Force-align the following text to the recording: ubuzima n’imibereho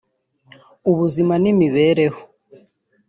ubuzima 0.89 1.33
n’imibereho 1.43 2.21